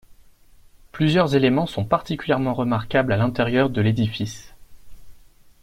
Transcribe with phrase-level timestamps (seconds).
[0.91, 4.55] Plusieurs éléments sont particulièrement remarquables à l'intérieur de l'édifice.